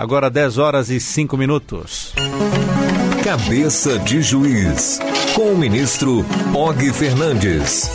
Agora 0.00 0.30
10 0.30 0.56
horas 0.56 0.88
e 0.88 0.98
5 0.98 1.36
minutos. 1.36 2.14
Cabeça 3.22 3.98
de 3.98 4.22
Juiz, 4.22 4.98
com 5.34 5.52
o 5.52 5.58
ministro 5.58 6.24
Og 6.54 6.90
Fernandes. 6.94 7.90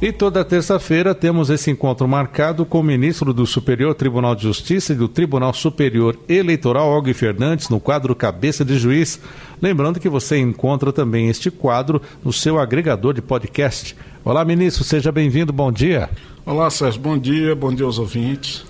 E 0.00 0.10
toda 0.10 0.42
terça-feira 0.42 1.14
temos 1.14 1.50
esse 1.50 1.70
encontro 1.70 2.08
marcado 2.08 2.64
com 2.64 2.80
o 2.80 2.82
ministro 2.82 3.34
do 3.34 3.46
Superior 3.46 3.94
Tribunal 3.94 4.34
de 4.34 4.44
Justiça 4.44 4.94
e 4.94 4.96
do 4.96 5.06
Tribunal 5.06 5.52
Superior 5.52 6.18
Eleitoral, 6.26 6.88
Og 6.96 7.12
Fernandes, 7.12 7.68
no 7.68 7.78
quadro 7.78 8.16
Cabeça 8.16 8.64
de 8.64 8.78
Juiz. 8.78 9.20
Lembrando 9.60 10.00
que 10.00 10.08
você 10.08 10.38
encontra 10.38 10.94
também 10.94 11.28
este 11.28 11.50
quadro 11.50 12.00
no 12.24 12.32
seu 12.32 12.58
agregador 12.58 13.12
de 13.12 13.20
podcast. 13.20 13.94
Olá, 14.24 14.46
ministro, 14.46 14.82
seja 14.82 15.12
bem-vindo, 15.12 15.52
bom 15.52 15.70
dia. 15.70 16.08
Olá, 16.46 16.70
Sérgio, 16.70 17.02
bom 17.02 17.18
dia, 17.18 17.54
bom 17.54 17.70
dia 17.70 17.84
aos 17.84 17.98
ouvintes. 17.98 18.64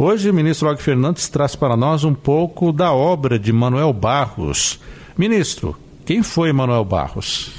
Hoje, 0.00 0.30
o 0.30 0.32
ministro 0.32 0.70
Og 0.70 0.80
Fernandes 0.80 1.28
traz 1.28 1.56
para 1.56 1.76
nós 1.76 2.04
um 2.04 2.14
pouco 2.14 2.72
da 2.72 2.92
obra 2.92 3.36
de 3.36 3.52
Manuel 3.52 3.92
Barros. 3.92 4.78
Ministro, 5.16 5.76
quem 6.06 6.22
foi 6.22 6.52
Manuel 6.52 6.84
Barros? 6.84 7.50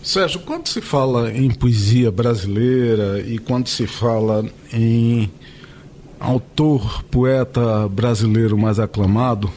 Sérgio, 0.00 0.38
quando 0.42 0.68
se 0.68 0.80
fala 0.80 1.32
em 1.32 1.50
poesia 1.50 2.12
brasileira 2.12 3.20
e 3.20 3.36
quando 3.40 3.66
se 3.66 3.84
fala 3.84 4.44
em 4.72 5.28
autor, 6.20 7.02
poeta 7.10 7.88
brasileiro 7.88 8.56
mais 8.56 8.78
aclamado, 8.78 9.50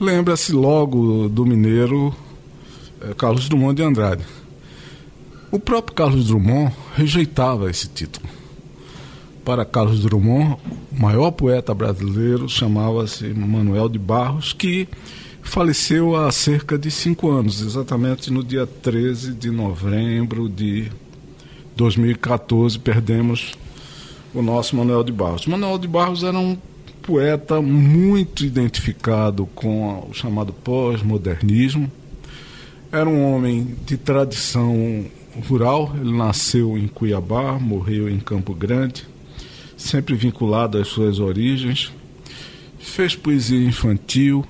lembra-se 0.00 0.54
logo 0.54 1.28
do 1.28 1.44
mineiro 1.44 2.16
eh, 3.02 3.12
Carlos 3.18 3.50
Drummond 3.50 3.74
de 3.74 3.82
Andrade. 3.82 4.24
O 5.50 5.58
próprio 5.58 5.94
Carlos 5.94 6.28
Drummond 6.28 6.74
rejeitava 6.96 7.70
esse 7.70 7.86
título. 7.86 8.31
Para 9.44 9.64
Carlos 9.64 10.00
Drummond, 10.00 10.56
o 10.92 11.00
maior 11.00 11.32
poeta 11.32 11.74
brasileiro 11.74 12.48
chamava-se 12.48 13.34
Manuel 13.34 13.88
de 13.88 13.98
Barros, 13.98 14.52
que 14.52 14.88
faleceu 15.42 16.14
há 16.14 16.30
cerca 16.30 16.78
de 16.78 16.90
cinco 16.90 17.30
anos, 17.30 17.60
exatamente 17.60 18.32
no 18.32 18.44
dia 18.44 18.66
13 18.66 19.34
de 19.34 19.50
novembro 19.50 20.48
de 20.48 20.90
2014, 21.76 22.78
perdemos 22.78 23.52
o 24.32 24.40
nosso 24.40 24.76
Manuel 24.76 25.02
de 25.02 25.12
Barros. 25.12 25.46
Manuel 25.46 25.78
de 25.78 25.88
Barros 25.88 26.22
era 26.22 26.38
um 26.38 26.56
poeta 27.02 27.60
muito 27.60 28.44
identificado 28.44 29.46
com 29.54 30.08
o 30.08 30.14
chamado 30.14 30.52
pós-modernismo. 30.52 31.90
Era 32.92 33.08
um 33.08 33.34
homem 33.34 33.76
de 33.84 33.96
tradição 33.96 35.04
rural, 35.48 35.92
ele 36.00 36.16
nasceu 36.16 36.78
em 36.78 36.86
Cuiabá, 36.86 37.58
morreu 37.58 38.08
em 38.08 38.20
Campo 38.20 38.54
Grande, 38.54 39.06
sempre 39.82 40.14
vinculado 40.14 40.78
às 40.78 40.88
suas 40.88 41.18
origens. 41.18 41.92
Fez 42.78 43.14
poesia 43.14 43.58
infantil, 43.58 44.44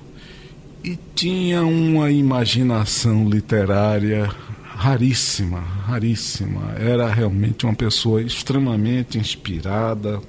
e 0.83 0.99
tinha 1.15 1.63
uma 1.63 2.11
imaginação 2.11 3.29
literária 3.29 4.29
raríssima, 4.75 5.61
raríssima. 5.61 6.73
Era 6.77 7.07
realmente 7.07 7.65
uma 7.65 7.73
pessoa 7.73 8.21
extremamente 8.21 9.17
inspirada 9.17 10.19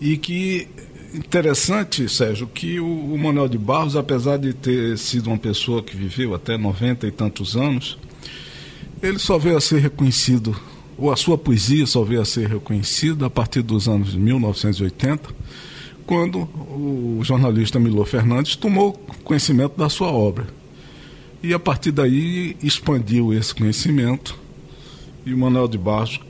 e 0.00 0.16
que 0.16 0.66
interessante, 1.14 2.08
Sérgio, 2.08 2.46
que 2.46 2.80
o, 2.80 2.86
o 2.86 3.18
Manuel 3.18 3.48
de 3.48 3.58
Barros, 3.58 3.96
apesar 3.96 4.38
de 4.38 4.54
ter 4.54 4.96
sido 4.96 5.28
uma 5.28 5.38
pessoa 5.38 5.82
que 5.82 5.96
viveu 5.96 6.34
até 6.34 6.56
90 6.56 7.06
e 7.06 7.10
tantos 7.10 7.54
anos, 7.54 7.98
ele 9.02 9.18
só 9.18 9.38
veio 9.38 9.58
a 9.58 9.60
ser 9.60 9.80
reconhecido, 9.80 10.56
a 11.12 11.16
sua 11.16 11.36
poesia 11.36 11.86
só 11.86 12.02
veio 12.02 12.20
a 12.20 12.24
ser 12.24 12.48
reconhecida 12.48 13.26
a 13.26 13.30
partir 13.30 13.62
dos 13.62 13.88
anos 13.88 14.14
1980 14.14 15.34
quando 16.06 16.38
o 16.42 17.20
jornalista 17.22 17.80
Milô 17.80 18.04
Fernandes 18.04 18.56
tomou 18.56 18.92
conhecimento 19.24 19.76
da 19.76 19.88
sua 19.88 20.08
obra. 20.08 20.46
E 21.42 21.52
a 21.52 21.58
partir 21.58 21.90
daí 21.90 22.56
expandiu 22.62 23.34
esse 23.34 23.54
conhecimento 23.54 24.38
e 25.24 25.34
o 25.34 25.38
Manuel 25.38 25.68
de 25.68 25.76
Barros 25.76 26.20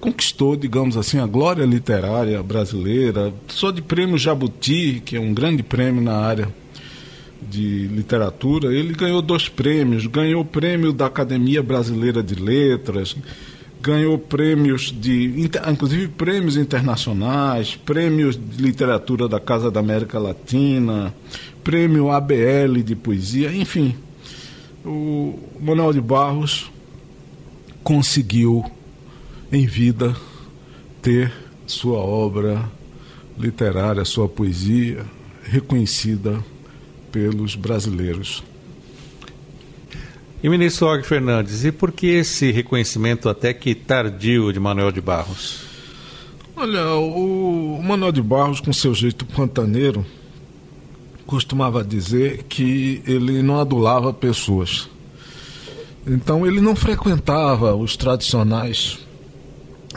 conquistou, 0.00 0.54
digamos 0.54 0.96
assim, 0.96 1.18
a 1.18 1.26
glória 1.26 1.64
literária 1.64 2.42
brasileira, 2.42 3.32
só 3.48 3.70
de 3.70 3.82
prêmio 3.82 4.18
Jabuti, 4.18 5.02
que 5.04 5.16
é 5.16 5.20
um 5.20 5.34
grande 5.34 5.62
prêmio 5.62 6.02
na 6.02 6.14
área 6.14 6.48
de 7.50 7.88
literatura, 7.88 8.74
ele 8.74 8.94
ganhou 8.94 9.20
dois 9.20 9.48
prêmios, 9.48 10.06
ganhou 10.06 10.42
o 10.42 10.44
prêmio 10.44 10.92
da 10.92 11.06
Academia 11.06 11.62
Brasileira 11.62 12.22
de 12.22 12.34
Letras, 12.34 13.16
ganhou 13.84 14.18
prêmios 14.18 14.90
de, 14.90 15.50
inclusive 15.70 16.08
prêmios 16.08 16.56
internacionais, 16.56 17.76
prêmios 17.76 18.34
de 18.34 18.62
literatura 18.62 19.28
da 19.28 19.38
Casa 19.38 19.70
da 19.70 19.78
América 19.80 20.18
Latina, 20.18 21.14
prêmio 21.62 22.10
ABL 22.10 22.82
de 22.82 22.96
poesia, 22.96 23.54
enfim. 23.54 23.94
O 24.82 25.38
Manuel 25.60 25.92
de 25.92 26.00
Barros 26.00 26.70
conseguiu 27.82 28.64
em 29.52 29.66
vida 29.66 30.16
ter 31.02 31.30
sua 31.66 31.98
obra 31.98 32.66
literária, 33.38 34.02
sua 34.06 34.26
poesia 34.26 35.04
reconhecida 35.42 36.42
pelos 37.12 37.54
brasileiros. 37.54 38.42
E 40.44 40.48
ministro 40.50 40.88
Og 40.88 41.02
Fernandes, 41.06 41.64
e 41.64 41.72
por 41.72 41.90
que 41.90 42.06
esse 42.06 42.52
reconhecimento 42.52 43.30
até 43.30 43.54
que 43.54 43.74
tardio 43.74 44.52
de 44.52 44.60
Manuel 44.60 44.92
de 44.92 45.00
Barros? 45.00 45.62
Olha, 46.54 46.86
o 46.96 47.80
Manuel 47.82 48.12
de 48.12 48.20
Barros, 48.20 48.60
com 48.60 48.70
seu 48.70 48.92
jeito 48.94 49.24
pantaneiro, 49.24 50.04
costumava 51.26 51.82
dizer 51.82 52.42
que 52.42 53.02
ele 53.06 53.42
não 53.42 53.58
adulava 53.58 54.12
pessoas. 54.12 54.86
Então 56.06 56.46
ele 56.46 56.60
não 56.60 56.76
frequentava 56.76 57.74
os 57.74 57.96
tradicionais 57.96 58.98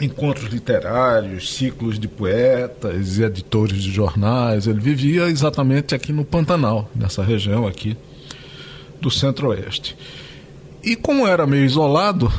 encontros 0.00 0.50
literários, 0.50 1.56
ciclos 1.56 1.98
de 1.98 2.08
poetas 2.08 3.18
e 3.18 3.22
editores 3.22 3.82
de 3.82 3.90
jornais. 3.90 4.66
Ele 4.66 4.80
vivia 4.80 5.28
exatamente 5.28 5.94
aqui 5.94 6.10
no 6.10 6.24
Pantanal, 6.24 6.90
nessa 6.94 7.22
região 7.22 7.66
aqui 7.66 7.98
do 8.98 9.10
Centro-Oeste. 9.10 9.94
E 10.88 10.96
como 10.96 11.26
era 11.26 11.46
meio 11.46 11.66
isolado, 11.66 12.32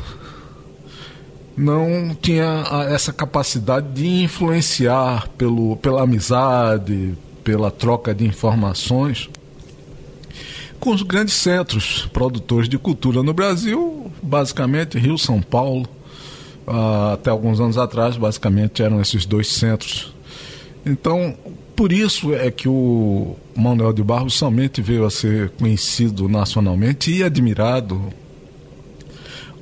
não 1.56 2.16
tinha 2.20 2.64
essa 2.88 3.12
capacidade 3.12 3.86
de 3.92 4.24
influenciar 4.24 5.28
pelo, 5.38 5.76
pela 5.76 6.02
amizade, 6.02 7.14
pela 7.44 7.70
troca 7.70 8.12
de 8.12 8.26
informações 8.26 9.30
com 10.80 10.90
os 10.90 11.02
grandes 11.02 11.34
centros 11.34 12.08
produtores 12.12 12.68
de 12.68 12.76
cultura 12.76 13.22
no 13.22 13.32
Brasil, 13.32 14.10
basicamente 14.20 14.98
Rio, 14.98 15.16
São 15.16 15.40
Paulo. 15.40 15.86
Uh, 16.66 17.12
até 17.12 17.30
alguns 17.30 17.60
anos 17.60 17.78
atrás, 17.78 18.16
basicamente 18.16 18.82
eram 18.82 19.00
esses 19.00 19.24
dois 19.24 19.46
centros. 19.46 20.12
Então, 20.84 21.36
por 21.76 21.92
isso 21.92 22.34
é 22.34 22.50
que 22.50 22.68
o 22.68 23.36
Manuel 23.54 23.92
de 23.92 24.02
Barros 24.02 24.34
somente 24.34 24.82
veio 24.82 25.04
a 25.04 25.10
ser 25.10 25.50
conhecido 25.50 26.28
nacionalmente 26.28 27.12
e 27.12 27.22
admirado 27.22 28.12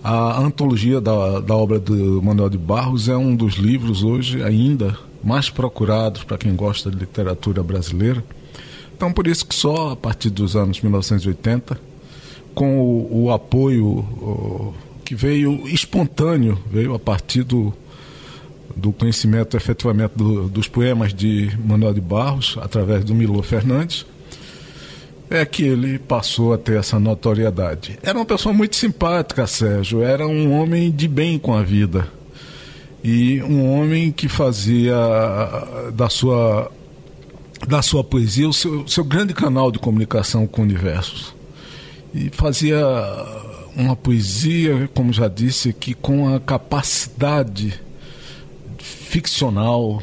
a 0.09 0.41
antologia 0.41 1.03
da, 1.03 1.39
da 1.39 1.55
obra 1.55 1.79
do 1.79 2.23
Manuel 2.23 2.49
de 2.49 2.57
Barros 2.57 3.11
é 3.11 3.17
um 3.17 3.37
dos 3.37 3.57
livros 3.57 4.03
hoje 4.03 4.43
ainda 4.43 4.97
mais 5.23 5.51
procurados 5.51 6.25
para 6.25 6.39
quem 6.39 6.57
gosta 6.57 6.91
de 6.91 6.97
literatura 6.97 7.63
brasileira. 7.63 8.25
Então, 8.97 9.13
por 9.13 9.27
isso 9.27 9.45
que 9.45 9.55
só 9.55 9.91
a 9.91 9.97
partir 9.97 10.31
dos 10.31 10.57
anos 10.57 10.81
1980, 10.81 11.79
com 12.55 12.81
o, 12.81 13.25
o 13.25 13.31
apoio 13.31 13.87
o, 13.87 14.75
que 15.05 15.15
veio 15.15 15.69
espontâneo, 15.69 16.59
veio 16.73 16.95
a 16.95 16.99
partir 16.99 17.43
do, 17.43 17.75
do 18.75 18.93
conhecimento 18.93 19.59
efetivamente 19.59 20.13
do, 20.17 20.49
dos 20.49 20.69
poemas 20.69 21.13
de 21.13 21.55
Manuel 21.63 21.93
de 21.93 22.01
Barros, 22.01 22.57
através 22.63 23.05
do 23.05 23.15
Milô 23.15 23.43
Fernandes, 23.43 24.07
é 25.30 25.45
que 25.45 25.63
ele 25.63 25.98
passou 25.98 26.54
a 26.54 26.59
ter 26.59 26.78
essa 26.78 26.98
notoriedade. 26.98 27.98
Era 28.03 28.19
uma 28.19 28.25
pessoa 28.25 28.53
muito 28.53 28.77
simpática, 28.77 29.47
Sérgio, 29.47 30.03
era 30.03 30.27
um 30.27 30.53
homem 30.53 30.91
de 30.91 31.07
bem 31.07 31.39
com 31.39 31.54
a 31.54 31.63
vida. 31.63 32.09
E 33.04 33.42
um 33.42 33.72
homem 33.72 34.10
que 34.10 34.28
fazia 34.28 34.97
da 35.95 36.09
sua, 36.09 36.71
da 37.66 37.83
sua 37.83 38.03
poesia 38.03 38.48
o 38.48 38.53
seu, 38.53 38.89
seu 38.89 39.04
grande 39.04 39.34
canal 39.34 39.71
de 39.71 39.78
comunicação 39.78 40.47
com 40.47 40.63
o 40.63 40.65
universo. 40.65 41.36
E 42.15 42.30
fazia 42.30 42.83
uma 43.77 43.95
poesia, 43.95 44.91
como 44.95 45.13
já 45.13 45.28
disse, 45.28 45.72
que 45.72 45.95
com 45.95 46.34
a 46.34 46.41
capacidade 46.41 47.78
ficcional, 48.78 50.03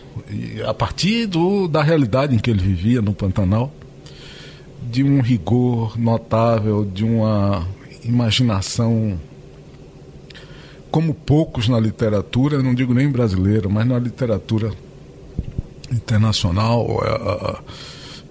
a 0.65 0.73
partir 0.73 1.25
do, 1.25 1.67
da 1.67 1.83
realidade 1.83 2.35
em 2.35 2.39
que 2.39 2.49
ele 2.49 2.61
vivia 2.61 3.01
no 3.01 3.13
Pantanal 3.13 3.73
de 4.89 5.03
um 5.03 5.21
rigor 5.21 5.97
notável, 5.97 6.85
de 6.85 7.03
uma 7.03 7.67
imaginação 8.03 9.19
como 10.91 11.13
poucos 11.13 11.67
na 11.67 11.79
literatura, 11.79 12.63
não 12.63 12.73
digo 12.73 12.93
nem 12.93 13.09
brasileira, 13.09 13.67
mas 13.67 13.85
na 13.85 13.99
literatura 13.99 14.71
internacional 15.91 16.87
é, 17.03 17.57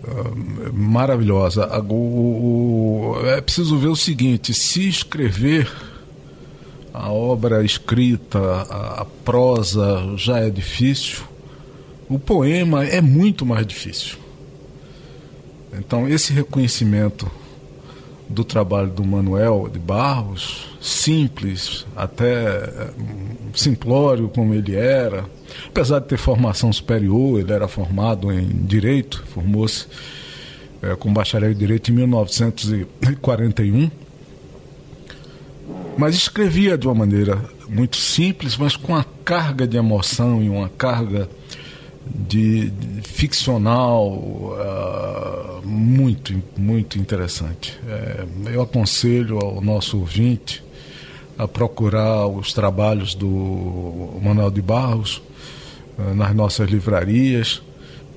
é, 0.09 0.73
maravilhosa. 0.73 1.67
O, 1.83 3.17
o, 3.21 3.27
é 3.27 3.41
preciso 3.41 3.77
ver 3.77 3.89
o 3.89 3.97
seguinte: 3.97 4.55
se 4.55 4.89
escrever 4.89 5.71
a 6.93 7.12
obra 7.12 7.62
escrita, 7.65 8.39
a, 8.39 9.03
a 9.03 9.05
prosa 9.05 10.15
já 10.17 10.39
é 10.39 10.49
difícil, 10.49 11.23
o 12.09 12.19
poema 12.19 12.85
é 12.85 13.01
muito 13.01 13.45
mais 13.45 13.67
difícil. 13.67 14.24
Então, 15.79 16.09
esse 16.09 16.32
reconhecimento 16.32 17.31
do 18.29 18.44
trabalho 18.44 18.91
do 18.91 19.05
Manuel 19.05 19.69
de 19.71 19.79
Barros, 19.79 20.76
simples, 20.81 21.87
até 21.94 22.91
simplório 23.55 24.29
como 24.29 24.55
ele 24.55 24.75
era, 24.75 25.25
apesar 25.69 26.00
de 26.00 26.09
ter 26.09 26.17
formação 26.19 26.73
superior, 26.73 27.38
ele 27.38 27.53
era 27.53 27.69
formado 27.69 28.32
em 28.32 28.47
Direito, 28.47 29.23
formou-se 29.26 29.87
é, 30.82 30.97
com 30.97 31.12
bacharel 31.12 31.53
em 31.53 31.55
Direito 31.55 31.91
em 31.91 31.94
1941, 31.94 33.91
mas 35.97 36.15
escrevia 36.15 36.77
de 36.77 36.87
uma 36.87 36.94
maneira 36.94 37.41
muito 37.69 37.97
simples, 37.97 38.56
mas 38.56 38.77
com 38.77 38.93
uma 38.93 39.06
carga 39.25 39.67
de 39.67 39.77
emoção 39.77 40.43
e 40.43 40.49
uma 40.49 40.69
carga 40.69 41.29
de, 42.06 42.70
de 42.70 43.09
ficcional 43.09 44.09
uh, 44.09 44.55
muito, 45.64 46.40
muito 46.56 46.99
interessante. 46.99 47.78
É, 47.88 48.25
eu 48.52 48.62
aconselho 48.62 49.38
ao 49.38 49.61
nosso 49.61 49.99
ouvinte 49.99 50.62
a 51.38 51.49
procurar 51.49 52.26
os 52.26 52.52
trabalhos 52.52 53.14
do 53.14 54.20
Manuel 54.22 54.50
de 54.50 54.62
Barros 54.62 55.20
uh, 55.99 56.14
nas 56.14 56.34
nossas 56.34 56.70
livrarias, 56.70 57.62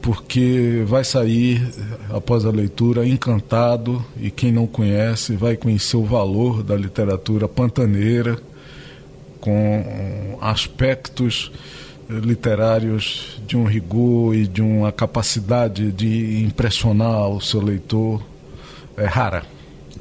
porque 0.01 0.83
vai 0.85 1.03
sair 1.03 1.67
após 2.09 2.45
a 2.45 2.51
leitura 2.51 3.07
encantado 3.07 4.05
e 4.21 4.29
quem 4.29 4.51
não 4.51 4.67
conhece 4.67 5.35
vai 5.35 5.57
conhecer 5.57 5.97
o 5.97 6.03
valor 6.03 6.61
da 6.61 6.75
literatura 6.75 7.47
pantaneira 7.47 8.37
com 9.41 10.37
aspectos 10.39 11.51
literários 12.09 13.41
de 13.45 13.57
um 13.57 13.65
rigor 13.65 14.35
e 14.35 14.47
de 14.47 14.61
uma 14.61 14.91
capacidade 14.91 15.91
de 15.91 16.43
impressionar 16.43 17.29
o 17.29 17.41
seu 17.41 17.61
leitor 17.61 18.21
é 18.95 19.05
rara. 19.05 19.43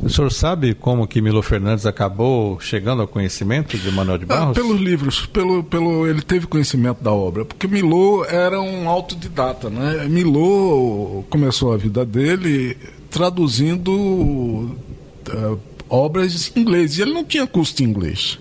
O 0.02 0.10
senhor 0.10 0.30
sabe 0.30 0.74
como 0.74 1.06
que 1.06 1.22
Milo 1.22 1.42
Fernandes 1.42 1.86
acabou 1.86 2.60
chegando 2.60 3.02
ao 3.02 3.08
conhecimento 3.08 3.78
de 3.78 3.90
Manuel 3.90 4.18
de 4.18 4.24
ah, 4.24 4.28
Barros? 4.28 4.58
Ah, 4.58 4.60
pelos 4.60 4.80
livros, 4.80 5.26
pelo, 5.26 5.64
pelo, 5.64 6.06
ele 6.06 6.20
teve 6.20 6.46
conhecimento 6.46 7.02
da 7.02 7.12
obra, 7.12 7.44
porque 7.44 7.66
Milo 7.66 8.24
era 8.26 8.60
um 8.60 8.88
autodidata, 8.88 9.70
né? 9.70 10.06
Milo 10.06 11.24
começou 11.30 11.72
a 11.72 11.76
vida 11.76 12.04
dele 12.04 12.76
traduzindo 13.10 13.90
uh, 13.90 15.58
obras 15.88 16.52
em 16.54 16.60
inglês, 16.60 16.98
e 16.98 17.02
ele 17.02 17.12
não 17.12 17.24
tinha 17.24 17.46
curso 17.46 17.76
de 17.76 17.84
inglês. 17.84 18.38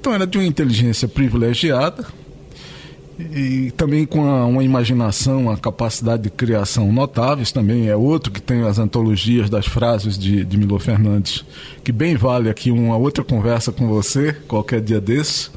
Então 0.00 0.14
era 0.14 0.26
de 0.26 0.38
uma 0.38 0.46
inteligência 0.46 1.08
privilegiada, 1.08 2.06
e 3.18 3.70
também 3.72 4.06
com 4.06 4.26
a, 4.28 4.46
uma 4.46 4.64
imaginação, 4.64 5.42
uma 5.42 5.56
capacidade 5.56 6.22
de 6.22 6.30
criação 6.30 6.90
notáveis, 6.92 7.52
também 7.52 7.88
é 7.88 7.96
outro 7.96 8.32
que 8.32 8.40
tem 8.40 8.62
as 8.62 8.78
antologias 8.78 9.50
das 9.50 9.66
frases 9.66 10.18
de, 10.18 10.44
de 10.44 10.56
Milo 10.56 10.78
Fernandes, 10.78 11.44
que 11.84 11.92
bem 11.92 12.16
vale 12.16 12.48
aqui 12.48 12.70
uma 12.70 12.96
outra 12.96 13.22
conversa 13.22 13.70
com 13.70 13.86
você, 13.86 14.32
qualquer 14.48 14.80
dia 14.80 15.00
desse. 15.00 15.50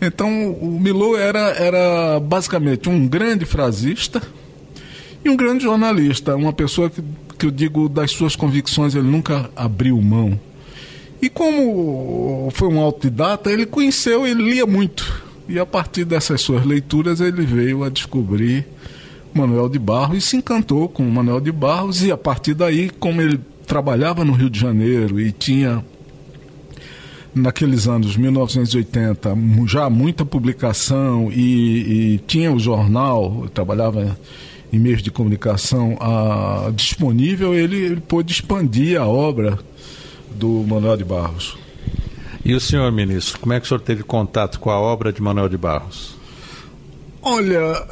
Então, 0.00 0.52
o 0.52 0.78
Milo 0.78 1.16
era, 1.16 1.50
era 1.52 2.20
basicamente 2.20 2.88
um 2.88 3.08
grande 3.08 3.46
frasista 3.46 4.20
e 5.24 5.30
um 5.30 5.36
grande 5.36 5.64
jornalista, 5.64 6.36
uma 6.36 6.52
pessoa 6.52 6.90
que, 6.90 7.02
que 7.38 7.46
eu 7.46 7.50
digo 7.50 7.88
das 7.88 8.10
suas 8.10 8.36
convicções 8.36 8.94
ele 8.94 9.08
nunca 9.08 9.50
abriu 9.56 10.00
mão. 10.02 10.38
E 11.22 11.30
como 11.30 12.50
foi 12.52 12.68
um 12.68 12.78
autodidata, 12.78 13.50
ele 13.50 13.64
conheceu, 13.64 14.26
ele 14.26 14.42
lia 14.42 14.66
muito 14.66 15.23
e 15.48 15.58
a 15.58 15.66
partir 15.66 16.04
dessas 16.04 16.40
suas 16.40 16.64
leituras 16.64 17.20
ele 17.20 17.44
veio 17.44 17.84
a 17.84 17.88
descobrir 17.88 18.66
Manuel 19.32 19.68
de 19.68 19.78
Barros 19.78 20.18
e 20.18 20.20
se 20.20 20.36
encantou 20.36 20.88
com 20.88 21.02
Manuel 21.04 21.40
de 21.40 21.50
Barros 21.50 22.02
e 22.02 22.12
a 22.12 22.16
partir 22.16 22.54
daí, 22.54 22.88
como 22.88 23.20
ele 23.20 23.38
trabalhava 23.66 24.24
no 24.24 24.32
Rio 24.32 24.48
de 24.48 24.58
Janeiro 24.58 25.20
e 25.20 25.32
tinha 25.32 25.84
naqueles 27.34 27.88
anos 27.88 28.16
1980 28.16 29.36
já 29.66 29.90
muita 29.90 30.24
publicação 30.24 31.32
e, 31.32 32.14
e 32.14 32.18
tinha 32.26 32.52
o 32.52 32.60
jornal, 32.60 33.48
trabalhava 33.52 34.16
em 34.72 34.78
meios 34.78 35.02
de 35.02 35.10
comunicação 35.10 35.96
a, 36.00 36.70
disponível, 36.74 37.54
ele, 37.54 37.76
ele 37.76 38.00
pôde 38.00 38.32
expandir 38.32 39.00
a 39.00 39.06
obra 39.06 39.58
do 40.36 40.64
Manuel 40.66 40.96
de 40.96 41.04
Barros. 41.04 41.63
E 42.44 42.54
o 42.54 42.60
senhor, 42.60 42.92
ministro, 42.92 43.38
como 43.38 43.54
é 43.54 43.60
que 43.60 43.64
o 43.64 43.68
senhor 43.68 43.80
teve 43.80 44.02
contato 44.02 44.60
com 44.60 44.70
a 44.70 44.78
obra 44.78 45.10
de 45.10 45.22
Manuel 45.22 45.48
de 45.48 45.56
Barros? 45.56 46.14
Olha, 47.22 47.82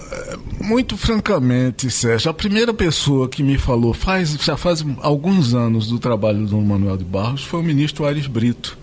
muito 0.61 0.95
francamente, 0.95 1.91
Sérgio, 1.91 2.31
a 2.31 2.35
primeira 2.35 2.75
pessoa 2.75 3.31
que 3.31 3.43
me 3.43 3.57
falou 3.57 3.95
faz, 3.95 4.35
já 4.35 4.59
faz 4.59 4.85
alguns 5.01 5.55
anos 5.55 5.89
do 5.89 5.99
trabalho 5.99 6.45
do 6.45 6.59
Manuel 6.59 6.99
de 6.99 7.05
Barros 7.05 7.43
foi 7.43 7.61
o 7.61 7.63
ministro 7.63 8.05
Aires 8.05 8.27
Brito, 8.27 8.77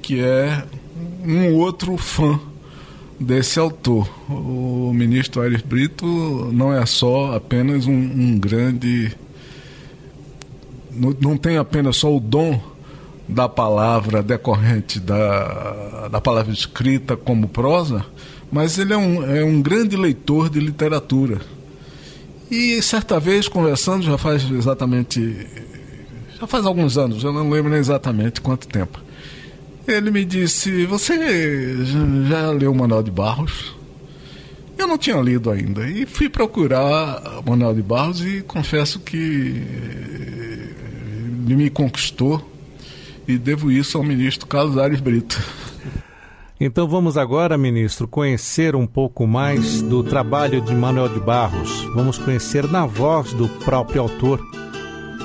que 0.00 0.20
é 0.20 0.64
um 1.22 1.52
outro 1.52 1.98
fã 1.98 2.40
desse 3.20 3.58
autor. 3.58 4.08
O 4.26 4.90
ministro 4.94 5.42
Aires 5.42 5.60
Brito 5.60 6.06
não 6.50 6.72
é 6.72 6.86
só 6.86 7.36
apenas 7.36 7.86
um, 7.86 7.92
um 7.92 8.38
grande. 8.38 9.14
Não, 10.90 11.14
não 11.20 11.36
tem 11.36 11.58
apenas 11.58 11.98
só 11.98 12.16
o 12.16 12.18
dom 12.18 12.58
da 13.28 13.48
palavra 13.48 14.22
decorrente 14.22 15.00
da, 15.00 16.08
da 16.08 16.20
palavra 16.20 16.52
escrita 16.52 17.16
como 17.16 17.48
prosa, 17.48 18.04
mas 18.52 18.78
ele 18.78 18.92
é 18.92 18.96
um, 18.96 19.36
é 19.36 19.44
um 19.44 19.60
grande 19.60 19.96
leitor 19.96 20.50
de 20.50 20.60
literatura. 20.60 21.40
E 22.50 22.80
certa 22.82 23.18
vez, 23.18 23.48
conversando, 23.48 24.04
já 24.04 24.18
faz 24.18 24.48
exatamente. 24.50 25.46
Já 26.38 26.46
faz 26.46 26.66
alguns 26.66 26.98
anos, 26.98 27.24
eu 27.24 27.32
não 27.32 27.48
lembro 27.48 27.70
nem 27.70 27.80
exatamente 27.80 28.40
quanto 28.40 28.68
tempo. 28.68 29.00
Ele 29.88 30.10
me 30.10 30.24
disse: 30.24 30.84
Você 30.86 31.84
já 32.28 32.50
leu 32.50 32.72
o 32.72 32.74
Manuel 32.74 33.02
de 33.02 33.10
Barros? 33.10 33.74
Eu 34.76 34.86
não 34.86 34.98
tinha 34.98 35.16
lido 35.20 35.50
ainda. 35.50 35.88
E 35.88 36.04
fui 36.04 36.28
procurar 36.28 37.40
o 37.40 37.50
Manuel 37.50 37.74
de 37.74 37.82
Barros 37.82 38.20
e 38.20 38.42
confesso 38.42 39.00
que 39.00 39.16
ele 41.44 41.54
me 41.56 41.70
conquistou 41.70 42.53
e 43.26 43.38
devo 43.38 43.70
isso 43.70 43.98
ao 43.98 44.04
ministro 44.04 44.46
Carlos 44.46 44.78
Ares 44.78 45.00
Brito. 45.00 45.40
Então 46.60 46.86
vamos 46.86 47.16
agora, 47.16 47.58
ministro, 47.58 48.06
conhecer 48.06 48.76
um 48.76 48.86
pouco 48.86 49.26
mais 49.26 49.82
do 49.82 50.04
trabalho 50.04 50.60
de 50.60 50.74
Manuel 50.74 51.08
de 51.08 51.18
Barros. 51.18 51.82
Vamos 51.94 52.16
conhecer 52.16 52.70
na 52.70 52.86
voz 52.86 53.32
do 53.32 53.48
próprio 53.48 54.02
autor, 54.02 54.40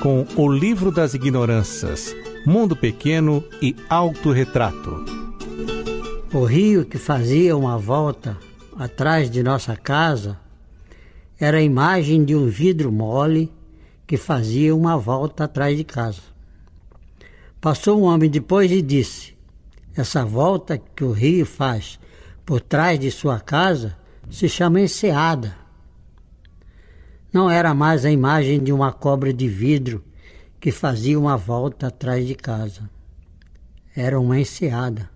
com 0.01 0.25
O 0.36 0.51
Livro 0.51 0.91
das 0.91 1.13
Ignorâncias, 1.13 2.15
Mundo 2.46 2.75
Pequeno 2.75 3.44
e 3.62 3.75
Autorretrato. 3.88 5.06
O 6.34 6.44
rio 6.46 6.84
que 6.86 6.98
fazia 6.98 7.56
uma 7.56 7.77
volta 7.77 8.38
atrás 8.77 9.29
de 9.29 9.44
nossa 9.44 9.75
casa 9.75 10.38
era 11.39 11.58
a 11.58 11.62
imagem 11.62 12.25
de 12.25 12.36
um 12.36 12.48
vidro 12.48 12.91
mole 12.91 13.51
que 14.06 14.18
fazia 14.18 14.75
uma 14.75 14.98
volta 14.98 15.44
atrás 15.44 15.77
de 15.77 15.84
casa. 15.84 16.22
Passou 17.62 18.00
um 18.00 18.04
homem 18.04 18.30
depois 18.30 18.72
e 18.72 18.82
disse: 18.82 19.36
Essa 19.96 20.25
volta 20.25 20.78
que 20.78 21.04
o 21.04 21.12
rio 21.12 21.46
faz 21.46 22.00
por 22.46 22.62
trás 22.62 22.98
de 23.00 23.12
sua 23.12 23.39
casa 23.39 23.98
se 24.30 24.48
chama 24.48 24.80
enseada. 24.80 25.56
Não 27.32 27.50
era 27.50 27.74
mais 27.74 28.06
a 28.06 28.12
imagem 28.12 28.63
de 28.63 28.72
uma 28.72 28.92
cobra 28.92 29.34
de 29.34 29.48
vidro 29.48 30.04
que 30.60 30.72
fazia 30.72 31.20
uma 31.20 31.38
volta 31.38 31.88
atrás 31.88 32.25
de 32.25 32.34
casa. 32.34 32.89
Era 33.96 34.20
uma 34.20 34.39
enseada. 34.39 35.10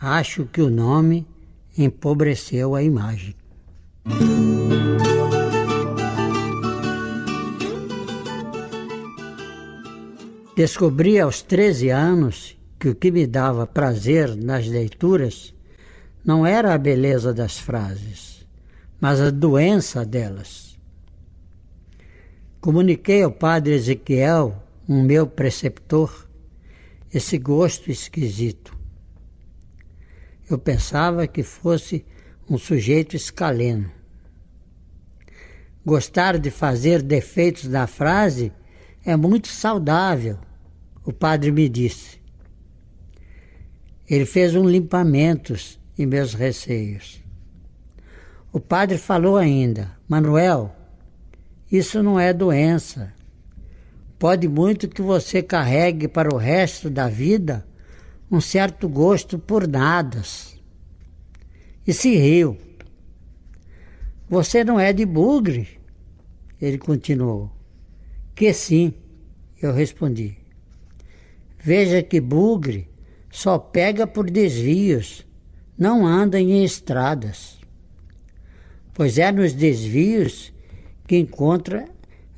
Acho 0.00 0.44
que 0.46 0.60
o 0.60 0.70
nome 0.70 1.26
empobreceu 1.76 2.74
a 2.74 2.82
imagem. 2.82 3.34
Descobri 10.56 11.20
aos 11.20 11.42
13 11.42 11.90
anos 11.90 12.56
que 12.80 12.88
o 12.88 12.94
que 12.94 13.10
me 13.10 13.26
dava 13.26 13.66
prazer 13.66 14.34
nas 14.34 14.66
leituras 14.66 15.54
não 16.24 16.46
era 16.46 16.72
a 16.72 16.78
beleza 16.78 17.34
das 17.34 17.58
frases, 17.58 18.46
mas 18.98 19.20
a 19.20 19.28
doença 19.28 20.02
delas. 20.02 20.78
Comuniquei 22.58 23.22
ao 23.22 23.30
padre 23.30 23.74
Ezequiel, 23.74 24.56
um 24.88 25.02
meu 25.02 25.26
preceptor, 25.26 26.26
esse 27.12 27.36
gosto 27.36 27.90
esquisito. 27.90 28.74
Eu 30.48 30.58
pensava 30.58 31.26
que 31.26 31.42
fosse 31.42 32.02
um 32.48 32.56
sujeito 32.56 33.14
escaleno. 33.14 33.90
Gostar 35.84 36.38
de 36.38 36.50
fazer 36.50 37.02
defeitos 37.02 37.64
na 37.64 37.86
frase 37.86 38.50
é 39.04 39.14
muito 39.14 39.48
saudável, 39.48 40.38
o 41.06 41.12
padre 41.12 41.52
me 41.52 41.68
disse. 41.68 42.18
Ele 44.10 44.26
fez 44.26 44.56
um 44.56 44.68
limpamentos 44.68 45.78
em 45.96 46.04
meus 46.04 46.34
receios. 46.34 47.22
O 48.52 48.58
padre 48.58 48.98
falou 48.98 49.36
ainda: 49.36 49.96
Manuel, 50.08 50.74
isso 51.70 52.02
não 52.02 52.18
é 52.18 52.32
doença. 52.32 53.14
Pode 54.18 54.48
muito 54.48 54.88
que 54.88 55.00
você 55.00 55.42
carregue 55.42 56.08
para 56.08 56.34
o 56.34 56.38
resto 56.38 56.90
da 56.90 57.08
vida 57.08 57.64
um 58.28 58.40
certo 58.40 58.88
gosto 58.88 59.38
por 59.38 59.68
nadas. 59.68 60.60
E 61.86 61.92
se 61.92 62.16
riu. 62.16 62.58
Você 64.28 64.64
não 64.64 64.80
é 64.80 64.92
de 64.92 65.06
bugre? 65.06 65.80
Ele 66.60 66.78
continuou. 66.78 67.52
Que 68.34 68.52
sim, 68.52 68.92
eu 69.62 69.72
respondi. 69.72 70.45
Veja 71.66 72.00
que 72.00 72.20
bugre 72.20 72.88
só 73.28 73.58
pega 73.58 74.06
por 74.06 74.30
desvios, 74.30 75.26
não 75.76 76.06
anda 76.06 76.38
em 76.38 76.62
estradas. 76.62 77.58
Pois 78.94 79.18
é 79.18 79.32
nos 79.32 79.52
desvios 79.52 80.52
que 81.08 81.16
encontra 81.16 81.88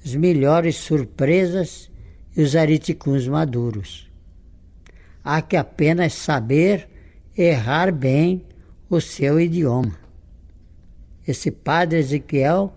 as 0.02 0.14
melhores 0.14 0.76
surpresas 0.76 1.90
e 2.34 2.40
os 2.40 2.56
ariticuns 2.56 3.28
maduros. 3.28 4.10
Há 5.22 5.42
que 5.42 5.58
apenas 5.58 6.14
saber 6.14 6.88
errar 7.36 7.92
bem 7.92 8.42
o 8.88 8.98
seu 8.98 9.38
idioma. 9.38 9.98
Esse 11.26 11.50
padre 11.50 11.98
Ezequiel 11.98 12.72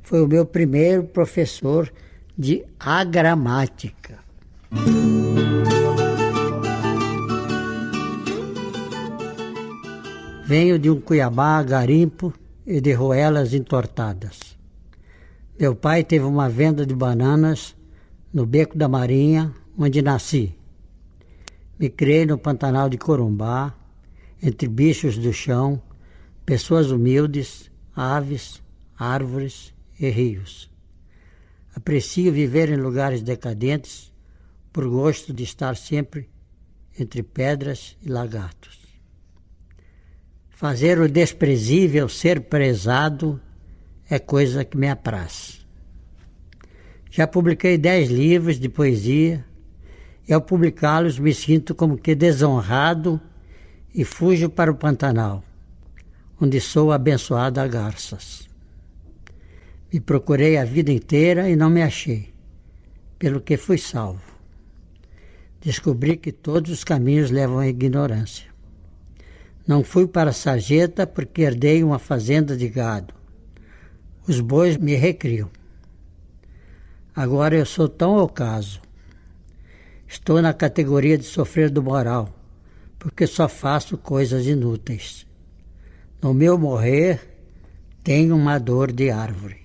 foi 0.00 0.22
o 0.22 0.26
meu 0.26 0.46
primeiro 0.46 1.04
professor 1.04 1.92
de 2.38 2.64
agramática. 2.78 4.18
Venho 10.50 10.80
de 10.80 10.90
um 10.90 11.00
Cuiabá 11.00 11.62
garimpo 11.62 12.34
e 12.66 12.80
de 12.80 12.92
roelas 12.92 13.54
entortadas. 13.54 14.58
Meu 15.56 15.76
pai 15.76 16.02
teve 16.02 16.24
uma 16.24 16.48
venda 16.48 16.84
de 16.84 16.92
bananas 16.92 17.76
no 18.34 18.44
Beco 18.44 18.76
da 18.76 18.88
Marinha, 18.88 19.54
onde 19.78 20.02
nasci. 20.02 20.52
Me 21.78 21.88
criei 21.88 22.26
no 22.26 22.36
Pantanal 22.36 22.88
de 22.88 22.98
Corumbá, 22.98 23.72
entre 24.42 24.66
bichos 24.66 25.16
do 25.16 25.32
chão, 25.32 25.80
pessoas 26.44 26.90
humildes, 26.90 27.70
aves, 27.94 28.60
árvores 28.98 29.72
e 30.00 30.10
rios. 30.10 30.68
Aprecio 31.76 32.32
viver 32.32 32.70
em 32.70 32.76
lugares 32.76 33.22
decadentes 33.22 34.12
por 34.72 34.88
gosto 34.88 35.32
de 35.32 35.44
estar 35.44 35.76
sempre 35.76 36.28
entre 36.98 37.22
pedras 37.22 37.96
e 38.02 38.08
lagartos. 38.08 38.89
Fazer 40.60 41.00
o 41.00 41.08
desprezível 41.08 42.06
ser 42.06 42.42
prezado 42.42 43.40
é 44.10 44.18
coisa 44.18 44.62
que 44.62 44.76
me 44.76 44.90
apraz. 44.90 45.66
Já 47.10 47.26
publiquei 47.26 47.78
dez 47.78 48.10
livros 48.10 48.60
de 48.60 48.68
poesia 48.68 49.42
e 50.28 50.34
ao 50.34 50.42
publicá-los 50.42 51.18
me 51.18 51.32
sinto 51.32 51.74
como 51.74 51.96
que 51.96 52.14
desonrado 52.14 53.18
e 53.94 54.04
fujo 54.04 54.50
para 54.50 54.70
o 54.70 54.74
Pantanal, 54.74 55.42
onde 56.38 56.60
sou 56.60 56.92
abençoado 56.92 57.58
a 57.58 57.66
garças. 57.66 58.46
Me 59.90 59.98
procurei 59.98 60.58
a 60.58 60.64
vida 60.66 60.92
inteira 60.92 61.48
e 61.48 61.56
não 61.56 61.70
me 61.70 61.80
achei, 61.80 62.34
pelo 63.18 63.40
que 63.40 63.56
fui 63.56 63.78
salvo. 63.78 64.30
Descobri 65.58 66.18
que 66.18 66.30
todos 66.32 66.70
os 66.70 66.84
caminhos 66.84 67.30
levam 67.30 67.60
à 67.60 67.66
ignorância. 67.66 68.49
Não 69.66 69.84
fui 69.84 70.06
para 70.06 70.30
a 70.30 70.32
sarjeta 70.32 71.06
porque 71.06 71.42
herdei 71.42 71.84
uma 71.84 71.98
fazenda 71.98 72.56
de 72.56 72.68
gado. 72.68 73.14
Os 74.26 74.40
bois 74.40 74.76
me 74.76 74.94
recriam. 74.94 75.50
Agora 77.14 77.56
eu 77.56 77.66
sou 77.66 77.88
tão 77.88 78.16
ocaso. 78.16 78.80
Estou 80.06 80.40
na 80.40 80.52
categoria 80.52 81.16
de 81.16 81.24
sofrer 81.24 81.70
do 81.70 81.82
moral, 81.82 82.28
porque 82.98 83.26
só 83.26 83.48
faço 83.48 83.96
coisas 83.96 84.46
inúteis. 84.46 85.26
No 86.22 86.34
meu 86.34 86.58
morrer, 86.58 87.20
tenho 88.02 88.36
uma 88.36 88.58
dor 88.58 88.92
de 88.92 89.10
árvore. 89.10 89.58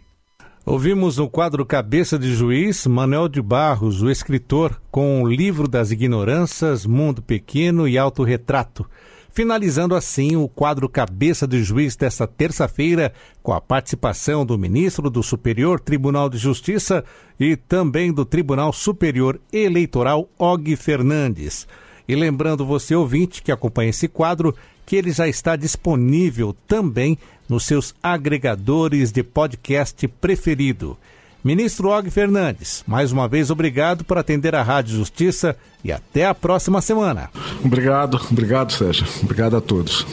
Ouvimos 0.66 1.18
no 1.18 1.30
quadro 1.30 1.66
Cabeça 1.66 2.18
de 2.18 2.34
Juiz 2.34 2.88
Manuel 2.88 3.28
de 3.28 3.42
Barros, 3.42 4.02
o 4.02 4.10
escritor, 4.10 4.82
com 4.90 5.22
o 5.22 5.28
livro 5.28 5.68
das 5.68 5.92
ignorâncias, 5.92 6.86
Mundo 6.86 7.22
Pequeno 7.22 7.88
e 7.88 7.98
Autorretrato 7.98 8.90
finalizando 9.36 9.96
assim 9.96 10.38
o 10.38 10.48
quadro 10.48 10.88
Cabeça 10.88 11.46
de 11.46 11.62
Juiz 11.62 11.98
desta 11.98 12.26
terça-feira, 12.26 13.12
com 13.44 13.52
a 13.52 13.60
participação 13.60 14.46
do 14.46 14.58
ministro 14.58 15.10
do 15.10 15.22
Superior 15.22 15.78
Tribunal 15.78 16.30
de 16.30 16.38
Justiça 16.38 17.04
e 17.38 17.58
também 17.58 18.14
do 18.14 18.24
Tribunal 18.24 18.72
Superior 18.72 19.38
Eleitoral, 19.52 20.30
Og 20.40 20.74
Fernandes. 20.78 21.68
E 22.08 22.16
lembrando 22.16 22.66
você, 22.66 22.96
ouvinte, 22.96 23.44
que 23.44 23.52
acompanha 23.52 23.90
esse 23.90 24.08
quadro, 24.08 24.56
que 24.86 24.96
ele 24.96 25.12
já 25.12 25.28
está 25.28 25.58
disponível 25.58 26.56
também 26.66 27.18
nos 27.50 27.66
seus 27.66 27.94
agregadores 28.02 29.12
de 29.12 29.22
podcast 29.22 30.08
preferido. 30.08 30.98
Ministro 31.46 31.90
Og 31.90 32.10
Fernandes, 32.10 32.84
mais 32.88 33.12
uma 33.12 33.28
vez 33.28 33.52
obrigado 33.52 34.04
por 34.04 34.18
atender 34.18 34.56
a 34.56 34.64
Rádio 34.64 34.96
Justiça 34.96 35.56
e 35.84 35.92
até 35.92 36.26
a 36.26 36.34
próxima 36.34 36.82
semana. 36.82 37.30
Obrigado, 37.64 38.20
obrigado, 38.32 38.74
Sérgio. 38.74 39.06
Obrigado 39.22 39.56
a 39.56 39.62
todos. 39.62 40.08